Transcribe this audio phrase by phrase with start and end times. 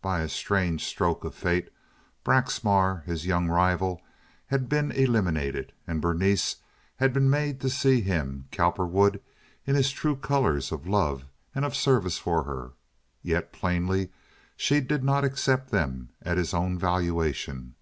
[0.00, 1.68] By a strange stroke of fate
[2.24, 4.00] Braxmar, his young rival,
[4.46, 6.56] had been eliminated, and Berenice
[6.96, 9.20] had been made to see him, Cowperwood,
[9.66, 12.72] in his true colors of love and of service for her.
[13.20, 14.08] Yet plainly
[14.56, 17.74] she did not accept them at his own valuation.